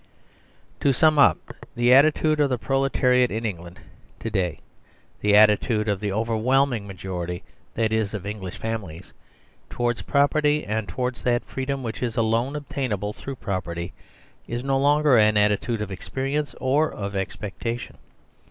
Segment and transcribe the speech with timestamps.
[0.79, 1.37] To sum up:
[1.75, 3.79] The attitude of the proletariat in Eng land
[4.21, 4.59] to day
[5.19, 7.43] (the attitude of the overwhelming ma jority,
[7.75, 9.13] that is, of English families)
[9.69, 13.93] towards property and towards that freedom which is alone obtainable through property
[14.47, 17.99] is no longer an attitude of experi ence or of expectation.